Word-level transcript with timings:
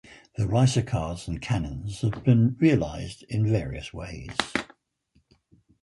The 0.35 0.45
ricercars 0.47 1.27
and 1.27 1.39
canons 1.39 2.01
have 2.01 2.23
been 2.23 2.55
realised 2.59 3.21
in 3.29 3.45
various 3.45 3.93
ways. 3.93 4.35